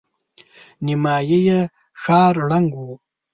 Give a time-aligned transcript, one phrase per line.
[0.85, 1.41] نيمايي
[2.01, 2.85] ښار ړنګ و.